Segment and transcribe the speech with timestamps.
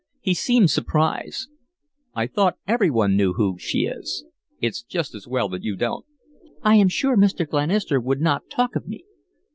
[0.19, 1.47] He seemed surprised.
[2.15, 4.25] "I thought every one knew who she is.
[4.59, 6.07] It's just as well that you don't."
[6.63, 7.47] "I am sure Mr.
[7.47, 9.05] Glenister would not talk of me."